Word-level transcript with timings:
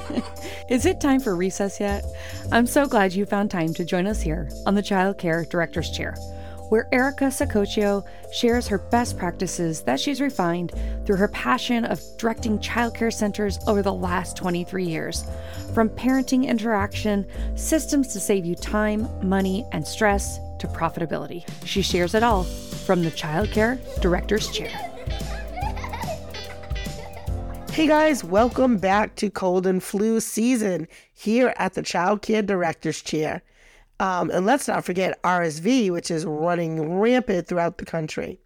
Is 0.68 0.86
it 0.86 1.00
time 1.00 1.20
for 1.20 1.36
recess 1.36 1.80
yet? 1.80 2.04
I'm 2.50 2.66
so 2.66 2.86
glad 2.86 3.12
you 3.12 3.26
found 3.26 3.50
time 3.50 3.74
to 3.74 3.84
join 3.84 4.06
us 4.06 4.20
here 4.20 4.48
on 4.66 4.74
the 4.74 4.82
Child 4.82 5.18
Care 5.18 5.44
Director's 5.44 5.90
Chair, 5.90 6.14
where 6.68 6.88
Erica 6.92 7.24
Sacoccio 7.26 8.04
shares 8.32 8.66
her 8.68 8.78
best 8.78 9.18
practices 9.18 9.82
that 9.82 10.00
she's 10.00 10.20
refined 10.20 10.72
through 11.04 11.16
her 11.16 11.28
passion 11.28 11.84
of 11.84 12.02
directing 12.16 12.58
childcare 12.58 13.12
centers 13.12 13.58
over 13.66 13.82
the 13.82 13.92
last 13.92 14.36
23 14.36 14.84
years. 14.84 15.24
From 15.74 15.90
parenting 15.90 16.46
interaction, 16.46 17.26
systems 17.54 18.08
to 18.14 18.20
save 18.20 18.46
you 18.46 18.54
time, 18.54 19.08
money, 19.26 19.66
and 19.72 19.86
stress, 19.86 20.38
to 20.58 20.68
profitability. 20.68 21.44
She 21.66 21.82
shares 21.82 22.14
it 22.14 22.22
all 22.22 22.44
from 22.44 23.02
the 23.02 23.10
Child 23.10 23.50
Care 23.50 23.78
Director's 24.00 24.48
Chair. 24.50 24.70
Hey 27.72 27.86
guys, 27.86 28.22
welcome 28.22 28.76
back 28.76 29.14
to 29.16 29.30
cold 29.30 29.66
and 29.66 29.82
flu 29.82 30.20
season 30.20 30.86
here 31.14 31.54
at 31.56 31.72
the 31.72 31.80
Child 31.80 32.20
Care 32.20 32.42
Director's 32.42 33.00
Chair. 33.00 33.40
Um, 33.98 34.30
and 34.30 34.44
let's 34.44 34.68
not 34.68 34.84
forget 34.84 35.22
RSV, 35.22 35.90
which 35.90 36.10
is 36.10 36.26
running 36.26 36.98
rampant 36.98 37.46
throughout 37.46 37.78
the 37.78 37.86
country. 37.86 38.38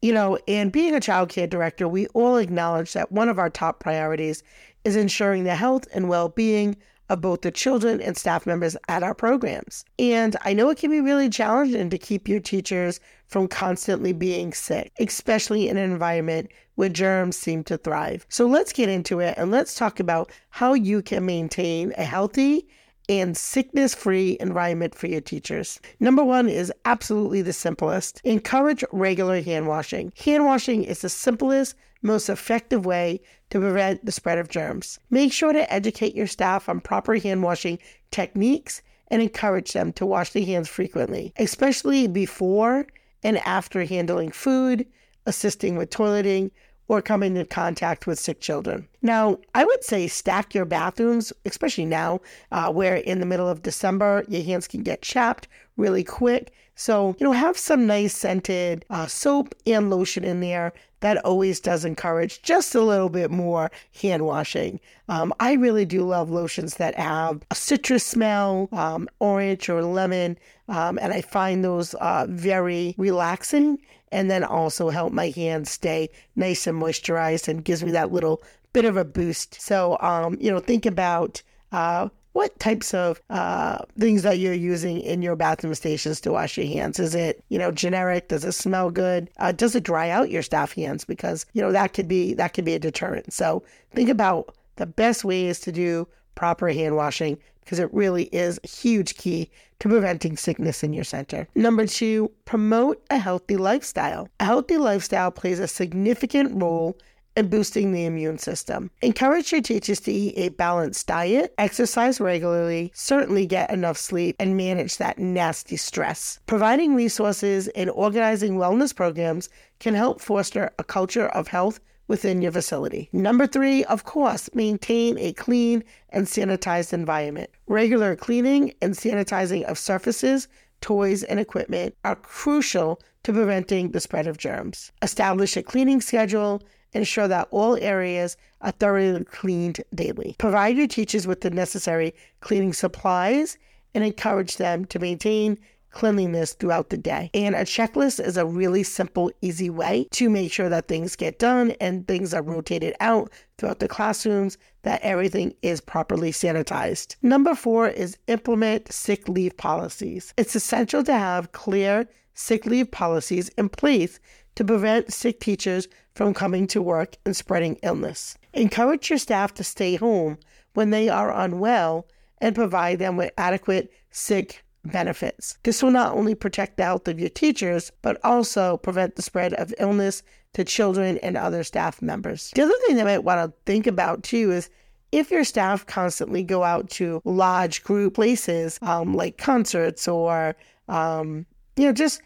You 0.00 0.12
know, 0.12 0.38
and 0.46 0.70
being 0.70 0.94
a 0.94 1.00
child 1.00 1.28
care 1.28 1.48
director, 1.48 1.88
we 1.88 2.06
all 2.14 2.36
acknowledge 2.36 2.92
that 2.92 3.10
one 3.10 3.28
of 3.28 3.40
our 3.40 3.50
top 3.50 3.80
priorities 3.80 4.44
is 4.84 4.94
ensuring 4.94 5.42
the 5.42 5.56
health 5.56 5.88
and 5.92 6.08
well 6.08 6.28
being 6.28 6.76
of 7.12 7.20
both 7.20 7.42
the 7.42 7.50
children 7.50 8.00
and 8.00 8.16
staff 8.16 8.46
members 8.46 8.74
at 8.88 9.02
our 9.02 9.14
programs. 9.14 9.84
And 9.98 10.34
I 10.46 10.54
know 10.54 10.70
it 10.70 10.78
can 10.78 10.90
be 10.90 11.02
really 11.02 11.28
challenging 11.28 11.90
to 11.90 11.98
keep 11.98 12.26
your 12.26 12.40
teachers 12.40 13.00
from 13.26 13.48
constantly 13.48 14.14
being 14.14 14.54
sick, 14.54 14.92
especially 14.98 15.68
in 15.68 15.76
an 15.76 15.92
environment 15.92 16.50
where 16.76 16.88
germs 16.88 17.36
seem 17.36 17.64
to 17.64 17.76
thrive. 17.76 18.24
So 18.30 18.46
let's 18.46 18.72
get 18.72 18.88
into 18.88 19.20
it 19.20 19.34
and 19.36 19.50
let's 19.50 19.74
talk 19.74 20.00
about 20.00 20.32
how 20.48 20.72
you 20.72 21.02
can 21.02 21.26
maintain 21.26 21.92
a 21.98 22.04
healthy 22.04 22.66
and 23.10 23.36
sickness 23.36 23.94
free 23.94 24.38
environment 24.40 24.94
for 24.94 25.06
your 25.06 25.20
teachers. 25.20 25.80
Number 26.00 26.24
one 26.24 26.48
is 26.48 26.72
absolutely 26.86 27.42
the 27.42 27.52
simplest 27.52 28.22
encourage 28.24 28.84
regular 28.90 29.42
hand 29.42 29.66
washing. 29.66 30.14
Hand 30.24 30.46
washing 30.46 30.82
is 30.82 31.02
the 31.02 31.10
simplest, 31.10 31.74
most 32.02 32.28
effective 32.28 32.84
way 32.84 33.20
to 33.50 33.60
prevent 33.60 34.04
the 34.04 34.12
spread 34.12 34.38
of 34.38 34.48
germs. 34.48 34.98
Make 35.10 35.32
sure 35.32 35.52
to 35.52 35.72
educate 35.72 36.14
your 36.14 36.26
staff 36.26 36.68
on 36.68 36.80
proper 36.80 37.14
hand 37.16 37.42
washing 37.42 37.78
techniques 38.10 38.82
and 39.08 39.22
encourage 39.22 39.72
them 39.72 39.92
to 39.94 40.06
wash 40.06 40.30
their 40.30 40.44
hands 40.44 40.68
frequently, 40.68 41.32
especially 41.36 42.06
before 42.06 42.86
and 43.22 43.38
after 43.38 43.84
handling 43.84 44.32
food, 44.32 44.86
assisting 45.26 45.76
with 45.76 45.90
toileting, 45.90 46.50
or 46.88 47.00
coming 47.00 47.36
in 47.36 47.46
contact 47.46 48.06
with 48.06 48.18
sick 48.18 48.40
children. 48.40 48.88
Now, 49.02 49.38
I 49.52 49.64
would 49.64 49.82
say 49.82 50.06
stack 50.06 50.54
your 50.54 50.64
bathrooms, 50.64 51.32
especially 51.44 51.86
now, 51.86 52.20
uh, 52.52 52.72
where 52.72 52.96
in 52.96 53.18
the 53.18 53.26
middle 53.26 53.48
of 53.48 53.62
December, 53.62 54.24
your 54.28 54.44
hands 54.44 54.68
can 54.68 54.82
get 54.82 55.02
chapped 55.02 55.48
really 55.76 56.04
quick. 56.04 56.52
So, 56.76 57.16
you 57.18 57.24
know, 57.24 57.32
have 57.32 57.58
some 57.58 57.86
nice 57.86 58.16
scented 58.16 58.84
uh, 58.88 59.06
soap 59.06 59.54
and 59.66 59.90
lotion 59.90 60.24
in 60.24 60.40
there. 60.40 60.72
That 61.00 61.18
always 61.24 61.58
does 61.58 61.84
encourage 61.84 62.42
just 62.42 62.76
a 62.76 62.80
little 62.80 63.08
bit 63.08 63.30
more 63.30 63.72
hand 64.00 64.24
washing. 64.24 64.78
Um, 65.08 65.34
I 65.40 65.54
really 65.54 65.84
do 65.84 66.02
love 66.02 66.30
lotions 66.30 66.76
that 66.76 66.94
have 66.94 67.42
a 67.50 67.56
citrus 67.56 68.06
smell, 68.06 68.68
um, 68.70 69.08
orange 69.18 69.68
or 69.68 69.82
lemon, 69.82 70.38
um, 70.68 70.98
and 71.02 71.12
I 71.12 71.20
find 71.20 71.64
those 71.64 71.94
uh, 71.94 72.26
very 72.28 72.94
relaxing 72.96 73.78
and 74.12 74.30
then 74.30 74.44
also 74.44 74.90
help 74.90 75.12
my 75.12 75.30
hands 75.30 75.70
stay 75.70 76.08
nice 76.36 76.66
and 76.66 76.80
moisturized 76.80 77.48
and 77.48 77.64
gives 77.64 77.82
me 77.82 77.90
that 77.90 78.12
little 78.12 78.42
bit 78.72 78.84
of 78.84 78.96
a 78.96 79.04
boost. 79.04 79.60
So, 79.60 79.96
um, 80.00 80.36
you 80.40 80.50
know, 80.50 80.60
think 80.60 80.86
about 80.86 81.42
uh, 81.72 82.08
what 82.32 82.58
types 82.58 82.94
of 82.94 83.20
uh, 83.30 83.78
things 83.98 84.22
that 84.22 84.38
you're 84.38 84.54
using 84.54 85.00
in 85.00 85.22
your 85.22 85.36
bathroom 85.36 85.74
stations 85.74 86.20
to 86.22 86.32
wash 86.32 86.56
your 86.56 86.66
hands. 86.66 86.98
Is 86.98 87.14
it, 87.14 87.44
you 87.48 87.58
know, 87.58 87.70
generic? 87.70 88.28
Does 88.28 88.44
it 88.44 88.52
smell 88.52 88.90
good? 88.90 89.30
Uh, 89.38 89.52
does 89.52 89.74
it 89.74 89.84
dry 89.84 90.08
out 90.08 90.30
your 90.30 90.42
staff 90.42 90.72
hands? 90.72 91.04
Because 91.04 91.46
you 91.52 91.62
know 91.62 91.72
that 91.72 91.92
could 91.92 92.08
be 92.08 92.34
that 92.34 92.54
could 92.54 92.64
be 92.64 92.74
a 92.74 92.78
deterrent. 92.78 93.32
So 93.32 93.62
think 93.94 94.08
about 94.08 94.54
the 94.76 94.86
best 94.86 95.24
ways 95.24 95.60
to 95.60 95.72
do 95.72 96.08
proper 96.34 96.68
hand 96.68 96.96
washing 96.96 97.38
because 97.60 97.78
it 97.78 97.92
really 97.92 98.24
is 98.24 98.58
a 98.64 98.68
huge 98.68 99.16
key 99.16 99.50
to 99.78 99.88
preventing 99.88 100.36
sickness 100.36 100.82
in 100.82 100.92
your 100.92 101.04
center. 101.04 101.46
Number 101.54 101.86
two, 101.86 102.30
promote 102.44 103.02
a 103.10 103.18
healthy 103.18 103.56
lifestyle. 103.56 104.28
A 104.40 104.44
healthy 104.44 104.78
lifestyle 104.78 105.30
plays 105.30 105.60
a 105.60 105.68
significant 105.68 106.60
role 106.60 106.96
in 107.36 107.48
boosting 107.48 107.92
the 107.92 108.04
immune 108.04 108.38
system. 108.38 108.90
Encourage 109.00 109.52
your 109.52 109.62
teachers 109.62 110.00
to 110.00 110.12
eat 110.12 110.34
a 110.36 110.50
balanced 110.50 111.06
diet, 111.06 111.54
exercise 111.58 112.20
regularly, 112.20 112.92
certainly 112.94 113.46
get 113.46 113.70
enough 113.70 113.96
sleep, 113.96 114.36
and 114.38 114.56
manage 114.56 114.98
that 114.98 115.18
nasty 115.18 115.76
stress. 115.76 116.38
Providing 116.46 116.94
resources 116.94 117.68
and 117.68 117.90
organizing 117.90 118.54
wellness 118.54 118.94
programs 118.94 119.48
can 119.80 119.94
help 119.94 120.20
foster 120.20 120.70
a 120.78 120.84
culture 120.84 121.28
of 121.28 121.48
health 121.48 121.80
within 122.08 122.42
your 122.42 122.52
facility. 122.52 123.08
Number 123.12 123.46
three, 123.46 123.84
of 123.84 124.04
course, 124.04 124.50
maintain 124.54 125.16
a 125.18 125.32
clean 125.32 125.82
and 126.10 126.26
sanitized 126.26 126.92
environment. 126.92 127.48
Regular 127.66 128.16
cleaning 128.16 128.74
and 128.82 128.94
sanitizing 128.94 129.62
of 129.64 129.78
surfaces, 129.78 130.48
toys, 130.80 131.22
and 131.22 131.40
equipment 131.40 131.94
are 132.04 132.16
crucial 132.16 133.00
to 133.22 133.32
preventing 133.32 133.92
the 133.92 134.00
spread 134.00 134.26
of 134.26 134.36
germs. 134.36 134.92
Establish 135.00 135.56
a 135.56 135.62
cleaning 135.62 136.00
schedule. 136.00 136.62
Ensure 136.92 137.28
that 137.28 137.48
all 137.50 137.76
areas 137.76 138.36
are 138.60 138.72
thoroughly 138.72 139.24
cleaned 139.24 139.82
daily. 139.94 140.36
Provide 140.38 140.76
your 140.76 140.86
teachers 140.86 141.26
with 141.26 141.40
the 141.40 141.50
necessary 141.50 142.14
cleaning 142.40 142.72
supplies 142.72 143.58
and 143.94 144.04
encourage 144.04 144.56
them 144.56 144.84
to 144.86 144.98
maintain 144.98 145.58
cleanliness 145.92 146.54
throughout 146.54 146.90
the 146.90 146.96
day. 146.96 147.30
And 147.34 147.54
a 147.54 147.60
checklist 147.60 148.24
is 148.24 148.36
a 148.36 148.46
really 148.46 148.82
simple, 148.82 149.30
easy 149.42 149.70
way 149.70 150.08
to 150.12 150.28
make 150.28 150.50
sure 150.52 150.68
that 150.68 150.88
things 150.88 151.16
get 151.16 151.38
done 151.38 151.72
and 151.80 152.08
things 152.08 152.34
are 152.34 152.42
rotated 152.42 152.94
out 153.00 153.30
throughout 153.58 153.78
the 153.78 153.88
classrooms, 153.88 154.58
that 154.82 155.02
everything 155.02 155.54
is 155.62 155.80
properly 155.80 156.32
sanitized. 156.32 157.16
Number 157.22 157.54
four 157.54 157.88
is 157.88 158.16
implement 158.26 158.90
sick 158.90 159.28
leave 159.28 159.56
policies. 159.56 160.34
It's 160.36 160.56
essential 160.56 161.04
to 161.04 161.12
have 161.12 161.52
clear 161.52 162.08
sick 162.34 162.64
leave 162.66 162.90
policies 162.90 163.50
in 163.50 163.68
place 163.68 164.18
to 164.54 164.64
prevent 164.64 165.12
sick 165.12 165.40
teachers 165.40 165.88
from 166.14 166.34
coming 166.34 166.66
to 166.68 166.82
work 166.82 167.16
and 167.24 167.36
spreading 167.36 167.78
illness. 167.82 168.36
Encourage 168.52 169.10
your 169.10 169.18
staff 169.18 169.54
to 169.54 169.64
stay 169.64 169.96
home 169.96 170.38
when 170.74 170.90
they 170.90 171.08
are 171.08 171.32
unwell 171.32 172.06
and 172.38 172.54
provide 172.54 172.98
them 172.98 173.16
with 173.16 173.32
adequate 173.38 173.92
sick 174.10 174.64
benefits. 174.84 175.58
This 175.62 175.82
will 175.82 175.90
not 175.90 176.14
only 176.14 176.34
protect 176.34 176.76
the 176.76 176.84
health 176.84 177.08
of 177.08 177.20
your 177.20 177.28
teachers, 177.28 177.92
but 178.02 178.18
also 178.24 178.76
prevent 178.78 179.16
the 179.16 179.22
spread 179.22 179.54
of 179.54 179.72
illness 179.78 180.22
to 180.54 180.64
children 180.64 181.18
and 181.18 181.36
other 181.36 181.64
staff 181.64 182.02
members. 182.02 182.50
The 182.54 182.62
other 182.62 182.74
thing 182.86 183.00
I 183.00 183.04
might 183.04 183.24
want 183.24 183.50
to 183.50 183.56
think 183.64 183.86
about 183.86 184.22
too 184.22 184.50
is 184.52 184.68
if 185.12 185.30
your 185.30 185.44
staff 185.44 185.86
constantly 185.86 186.42
go 186.42 186.62
out 186.62 186.90
to 186.90 187.20
large 187.24 187.84
group 187.84 188.14
places 188.14 188.78
um, 188.82 189.14
like 189.14 189.38
concerts 189.38 190.08
or 190.08 190.56
um, 190.88 191.46
you 191.76 191.84
know 191.84 191.92
just 191.92 192.20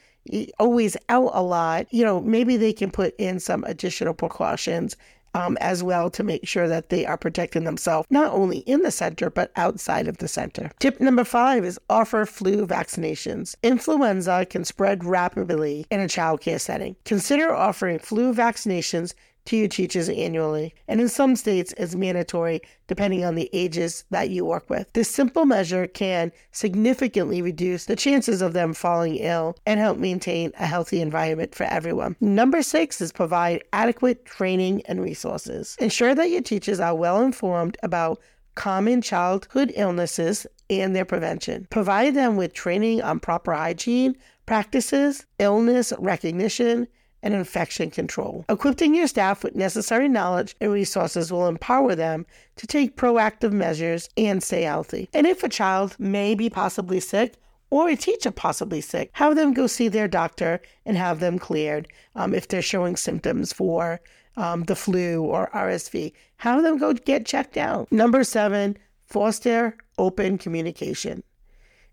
always 0.59 0.97
out 1.09 1.31
a 1.33 1.43
lot, 1.43 1.87
you 1.93 2.05
know, 2.05 2.21
maybe 2.21 2.57
they 2.57 2.73
can 2.73 2.91
put 2.91 3.15
in 3.19 3.41
some 3.41 3.65
additional 3.65 4.15
precautions 4.15 4.97
um, 5.37 5.59
as 5.61 5.83
well 5.83 6.09
to 6.11 6.23
make 6.23 6.47
sure 6.49 6.67
that 6.67 6.89
they 6.89 7.05
are 7.05 7.19
protecting 7.19 7.65
themselves, 7.65 8.07
not 8.11 8.33
only 8.33 8.59
in 8.61 8.81
the 8.81 8.91
center, 8.91 9.29
but 9.29 9.53
outside 9.57 10.09
of 10.09 10.17
the 10.17 10.29
center. 10.29 10.71
Tip 10.79 10.99
number 10.99 11.25
five 11.25 11.63
is 11.65 11.79
offer 11.91 12.25
flu 12.25 12.67
vaccinations. 12.67 13.55
Influenza 13.63 14.47
can 14.49 14.65
spread 14.65 15.05
rapidly 15.05 15.87
in 15.91 16.01
a 16.01 16.05
childcare 16.05 16.61
setting. 16.61 16.97
Consider 17.05 17.55
offering 17.55 17.99
flu 17.99 18.33
vaccinations 18.33 19.13
to 19.47 19.57
your 19.57 19.69
teachers 19.69 20.09
annually, 20.09 20.75
and 20.89 21.01
in 21.01 21.09
some 21.09 21.37
states 21.37 21.75
it's 21.77 21.95
mandatory 21.95 22.61
depending 22.87 23.25
on 23.25 23.35
the 23.35 23.51
ages 23.53 24.05
that 24.11 24.31
you 24.31 24.45
work 24.45 24.69
with. 24.71 24.93
This 24.93 25.11
simple 25.11 25.45
measure 25.45 25.87
can 25.87 26.33
significantly 26.53 27.43
reduce 27.43 27.87
the 27.87 27.97
chances 27.97 28.43
of 28.43 28.53
them 28.53 28.75
falling 28.75 29.17
ill 29.17 29.57
and 29.67 29.81
help 29.81 29.99
maintain 29.99 30.53
a 30.59 30.67
healthy 30.67 31.01
environment 31.01 31.55
for 31.55 31.65
everyone. 31.65 32.17
Number 32.21 32.63
six 32.63 33.01
is 33.01 33.13
provide 33.13 33.65
adequate 33.73 34.25
training 34.25 34.83
and 34.87 35.01
resources. 35.01 35.77
Ensure 35.81 36.15
that 36.15 36.31
your 36.31 36.43
teachers 36.43 36.81
are 36.81 36.95
well 36.95 37.23
informed 37.23 37.77
about 37.83 38.21
common 38.55 39.03
childhood 39.03 39.73
illnesses 39.77 40.47
and 40.71 40.97
their 40.97 41.05
prevention. 41.05 41.67
Provide 41.71 42.15
them 42.15 42.37
with 42.37 42.53
training 42.53 43.03
on 43.03 43.21
proper 43.21 43.53
hygiene 43.53 44.17
practices, 44.47 45.27
illness 45.39 45.93
recognition, 45.99 46.89
and 47.27 47.35
infection 47.35 47.91
control. 47.91 48.45
Equipping 48.49 48.95
your 48.95 49.09
staff 49.09 49.43
with 49.43 49.57
necessary 49.57 50.09
knowledge 50.09 50.55
and 50.61 50.71
resources 50.71 51.33
will 51.33 51.49
empower 51.49 51.97
them 51.97 52.25
to 52.55 52.69
take 52.69 52.97
proactive 52.97 53.53
measures 53.53 54.09
and 54.17 54.43
stay 54.43 54.63
healthy. 54.63 55.09
And 55.13 55.27
if 55.27 55.43
a 55.43 55.49
child 55.49 55.97
may 55.99 56.37
be 56.37 56.49
possibly 56.49 57.01
sick, 57.01 57.35
or 57.69 57.89
a 57.89 57.97
teacher 57.97 58.31
possibly 58.31 58.81
sick, 58.81 59.11
have 59.15 59.35
them 59.35 59.53
go 59.53 59.67
see 59.67 59.89
their 59.89 60.07
doctor 60.07 60.61
and 60.85 60.97
have 60.97 61.19
them 61.19 61.37
cleared 61.37 61.89
um, 62.15 62.33
if 62.33 62.47
they're 62.47 62.63
showing 62.63 62.95
symptoms 62.95 63.53
for 63.53 64.01
um, 64.37 64.63
the 64.65 64.77
flu 64.77 65.25
or 65.25 65.51
RSV. 65.53 66.13
Have 66.37 66.63
them 66.63 66.79
go 66.79 66.93
get 66.93 67.27
checked 67.27 67.57
out. 67.57 67.91
Number 67.91 68.23
seven, 68.23 68.77
foster 69.05 69.77
open 69.99 70.39
communication. 70.39 71.25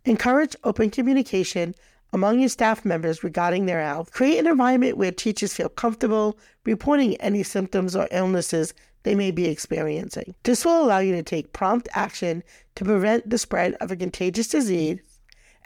Encourage 0.06 0.56
open 0.64 0.92
communication 0.92 1.74
among 2.14 2.40
your 2.40 2.50
staff 2.50 2.86
members 2.86 3.24
regarding 3.24 3.66
their 3.66 3.82
health. 3.82 4.12
Create 4.12 4.38
an 4.38 4.48
environment 4.48 4.98
where 4.98 5.12
teachers 5.12 5.54
feel 5.54 5.68
comfortable 5.68 6.38
reporting 6.64 7.16
any 7.18 7.44
symptoms 7.44 7.96
or 7.96 8.08
illnesses 8.12 8.74
they 9.02 9.16
may 9.16 9.32
be 9.32 9.48
experiencing. 9.48 10.34
This 10.44 10.64
will 10.64 10.82
allow 10.82 11.00
you 11.00 11.14
to 11.16 11.24
take 11.24 11.52
prompt 11.52 11.90
action 11.94 12.44
to 12.76 12.86
prevent 12.86 13.30
the 13.30 13.38
spread 13.38 13.74
of 13.82 13.92
a 13.92 13.96
contagious 13.96 14.48
disease 14.48 15.00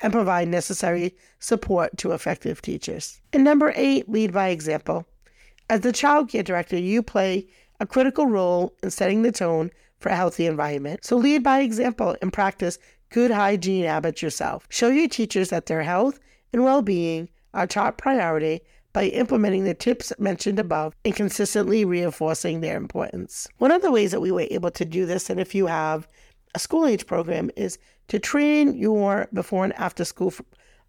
and 0.02 0.14
provide 0.14 0.48
necessary 0.48 1.16
support 1.40 1.98
to 1.98 2.14
effective 2.14 2.62
teachers. 2.62 3.22
And 3.34 3.44
number 3.44 3.74
eight, 3.76 4.10
lead 4.10 4.32
by 4.32 4.50
example. 4.50 5.06
As 5.70 5.82
the 5.82 5.92
child 5.92 6.30
care 6.30 6.44
director, 6.44 6.78
you 6.78 7.04
play 7.04 7.48
a 7.80 7.86
critical 7.86 8.26
role 8.26 8.74
in 8.82 8.90
setting 8.90 9.22
the 9.22 9.32
tone 9.32 9.70
for 10.00 10.10
a 10.10 10.16
healthy 10.16 10.46
environment. 10.46 11.04
So 11.04 11.18
lead 11.18 11.44
by 11.44 11.60
example 11.60 12.16
and 12.22 12.32
practice 12.32 12.80
good 13.10 13.32
hygiene 13.32 13.86
habits 13.86 14.22
yourself. 14.22 14.66
Show 14.70 14.90
your 14.90 15.08
teachers 15.08 15.50
that 15.50 15.66
their 15.66 15.84
health 15.84 16.20
and 16.58 16.66
well 16.66 16.82
being 16.82 17.30
are 17.54 17.68
top 17.68 17.98
priority 17.98 18.62
by 18.92 19.06
implementing 19.06 19.64
the 19.64 19.76
tips 19.76 20.12
mentioned 20.18 20.58
above 20.58 20.96
and 21.06 21.16
consistently 21.16 21.86
reinforcing 21.86 22.62
their 22.62 22.76
importance. 22.76 23.48
One 23.60 23.70
of 23.72 23.84
the 23.84 23.92
ways 23.92 24.12
that 24.12 24.22
we 24.22 24.32
were 24.32 24.48
able 24.50 24.72
to 24.72 24.84
do 24.84 25.06
this, 25.06 25.30
and 25.30 25.40
if 25.40 25.54
you 25.54 25.68
have 25.68 26.08
a 26.56 26.60
school 26.60 26.88
age 26.88 27.06
program, 27.06 27.52
is 27.56 27.78
to 28.08 28.18
train 28.18 28.76
your 28.76 29.28
before 29.34 29.66
and 29.66 29.74
after 29.74 30.04
school 30.04 30.34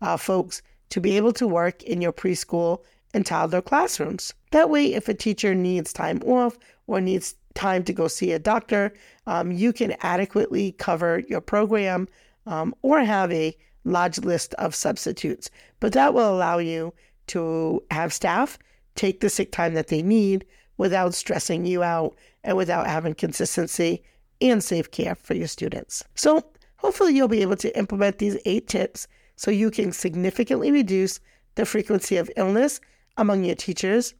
uh, 0.01 0.17
folks 0.17 0.63
to 0.89 1.03
be 1.03 1.19
able 1.19 1.35
to 1.35 1.47
work 1.47 1.83
in 1.83 2.01
your 2.01 2.15
preschool 2.15 2.83
and 3.13 3.27
toddler 3.27 3.61
classrooms. 3.61 4.33
That 4.53 4.71
way, 4.71 4.95
if 4.95 5.07
a 5.07 5.15
teacher 5.15 5.55
needs 5.55 5.93
time 5.93 6.23
off 6.23 6.57
or 6.87 7.03
needs 7.03 7.35
time 7.53 7.85
to 7.85 7.93
go 7.93 8.09
see 8.09 8.33
a 8.33 8.39
doctor, 8.39 8.95
um, 9.27 9.53
you 9.53 9.75
can 9.75 9.95
adequately 10.01 10.73
cover 10.73 11.23
your 11.29 11.43
program 11.43 12.09
um, 12.47 12.75
or 12.81 13.01
have 13.01 13.31
a 13.33 13.55
large 13.85 14.19
list 14.19 14.55
of 14.55 14.75
substitutes. 14.75 15.51
But 15.81 15.93
that 15.93 16.15
will 16.15 16.35
allow 16.35 16.59
you 16.59 16.95
to 17.29 17.83
have 17.91 18.13
staff 18.13 18.59
take 18.95 19.21
the 19.21 19.31
sick 19.31 19.53
time 19.53 19.75
that 19.75 19.89
they 19.89 20.03
need 20.03 20.45
without 20.77 21.15
stressing 21.15 21.65
you 21.65 21.83
out 21.83 22.17
and 22.43 22.57
without 22.57 22.87
having 22.87 23.15
consistency 23.15 24.03
and 24.41 24.63
safe 24.63 24.91
care 24.91 25.15
for 25.15 25.35
your 25.35 25.47
students. 25.47 26.05
So, 26.15 26.45
hopefully, 26.77 27.15
you'll 27.15 27.29
be 27.29 27.43
able 27.43 27.57
to 27.57 27.77
implement 27.79 28.19
these 28.19 28.39
eight 28.45 28.67
tips 28.67 29.07
so 29.37 29.51
you 29.51 29.71
can 29.71 29.93
significantly 29.93 30.73
reduce 30.73 31.21
the 31.55 31.65
frequency 31.65 32.17
of 32.17 32.31
illness 32.37 32.81
among 33.17 33.45
your 33.45 33.55
teachers 33.55 34.15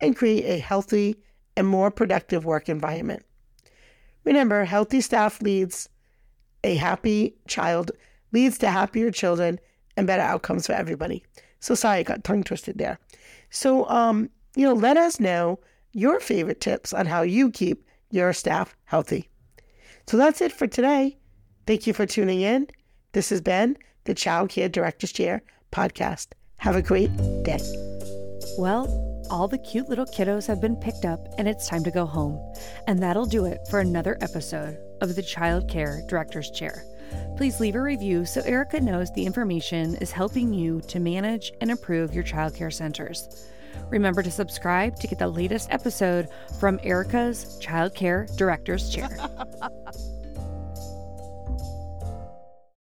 and 0.00 0.16
create 0.16 0.44
a 0.44 0.58
healthy 0.58 1.16
and 1.56 1.66
more 1.66 1.90
productive 1.90 2.44
work 2.44 2.68
environment. 2.68 3.24
Remember, 4.24 4.64
healthy 4.64 5.00
staff 5.00 5.42
leads 5.42 5.88
a 6.64 6.74
happy 6.76 7.34
child, 7.46 7.92
leads 8.32 8.58
to 8.58 8.70
happier 8.70 9.10
children 9.10 9.60
and 9.96 10.06
better 10.06 10.22
outcomes 10.22 10.66
for 10.66 10.72
everybody. 10.72 11.22
So 11.60 11.74
sorry, 11.74 11.98
I 11.98 12.02
got 12.02 12.24
tongue 12.24 12.42
twisted 12.42 12.78
there. 12.78 12.98
So, 13.50 13.88
um, 13.88 14.30
you 14.56 14.66
know, 14.66 14.74
let 14.74 14.96
us 14.96 15.20
know 15.20 15.60
your 15.92 16.20
favorite 16.20 16.60
tips 16.60 16.92
on 16.92 17.06
how 17.06 17.22
you 17.22 17.50
keep 17.50 17.84
your 18.10 18.32
staff 18.32 18.74
healthy. 18.84 19.28
So 20.06 20.16
that's 20.16 20.40
it 20.40 20.52
for 20.52 20.66
today. 20.66 21.16
Thank 21.66 21.86
you 21.86 21.92
for 21.92 22.06
tuning 22.06 22.40
in. 22.40 22.68
This 23.12 23.30
has 23.30 23.40
been 23.40 23.76
the 24.04 24.14
Child 24.14 24.50
Care 24.50 24.68
Director's 24.68 25.12
Chair 25.12 25.42
podcast. 25.70 26.28
Have 26.56 26.76
a 26.76 26.82
great 26.82 27.14
day. 27.44 27.60
Well, 28.58 28.86
all 29.30 29.48
the 29.48 29.58
cute 29.58 29.88
little 29.88 30.04
kiddos 30.04 30.46
have 30.46 30.60
been 30.60 30.76
picked 30.76 31.04
up 31.04 31.26
and 31.38 31.48
it's 31.48 31.68
time 31.68 31.84
to 31.84 31.90
go 31.90 32.04
home. 32.04 32.38
And 32.86 33.02
that'll 33.02 33.26
do 33.26 33.46
it 33.46 33.60
for 33.70 33.80
another 33.80 34.18
episode 34.20 34.76
of 35.00 35.14
the 35.14 35.22
Child 35.22 35.68
Care 35.68 36.02
Director's 36.08 36.50
Chair. 36.50 36.84
Please 37.36 37.60
leave 37.60 37.74
a 37.74 37.80
review 37.80 38.24
so 38.24 38.40
Erica 38.42 38.80
knows 38.80 39.10
the 39.12 39.26
information 39.26 39.96
is 39.96 40.10
helping 40.10 40.52
you 40.52 40.80
to 40.82 41.00
manage 41.00 41.52
and 41.60 41.70
improve 41.70 42.14
your 42.14 42.24
childcare 42.24 42.72
centers. 42.72 43.48
Remember 43.88 44.22
to 44.22 44.30
subscribe 44.30 44.96
to 44.96 45.06
get 45.06 45.18
the 45.18 45.28
latest 45.28 45.68
episode 45.70 46.28
from 46.58 46.78
Erica's 46.82 47.58
Child 47.58 47.94
Care 47.94 48.26
Director's 48.36 48.90
Chair. 48.90 49.08